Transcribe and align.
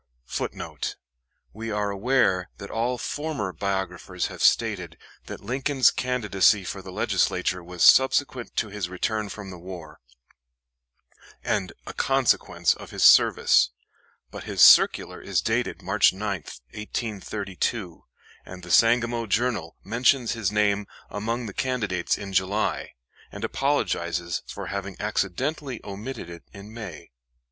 [Footnote: 0.25 0.95
We 1.53 1.69
are 1.69 1.91
aware 1.91 2.49
that 2.57 2.71
all 2.71 2.97
former 2.97 3.53
biographers 3.53 4.29
have 4.33 4.41
stated 4.41 4.97
that 5.27 5.41
Lincoln's 5.43 5.91
candidacy 5.91 6.63
for 6.63 6.81
the 6.81 6.91
Legislature 6.91 7.63
was 7.63 7.83
subsequent 7.83 8.55
to 8.55 8.69
his 8.69 8.89
return 8.89 9.29
from 9.29 9.51
the 9.51 9.59
war, 9.59 9.99
and 11.43 11.71
a 11.85 11.93
consequence 11.93 12.73
of 12.73 12.89
his 12.89 13.03
service. 13.03 13.69
But 14.31 14.45
his 14.45 14.63
circular 14.63 15.21
is 15.21 15.39
dated 15.39 15.83
March 15.83 16.13
9, 16.13 16.45
1832, 16.73 18.03
and 18.43 18.63
the 18.63 18.71
"Sangamo 18.71 19.27
Journal" 19.27 19.77
mentions 19.83 20.31
his 20.31 20.51
name 20.51 20.87
among 21.11 21.45
the 21.45 22.13
July, 22.33 22.93
and 23.31 23.43
apologizes 23.43 24.17
candidates 24.17 24.49
in 24.49 24.51
for 24.51 24.65
having 24.65 24.95
accidentally 24.99 25.79
omitted 25.83 26.27
it 26.27 26.45
in 26.53 26.73
May. 26.73 27.11